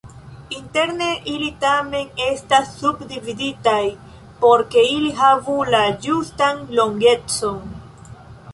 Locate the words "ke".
4.73-4.85